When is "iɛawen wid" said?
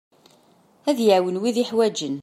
1.05-1.55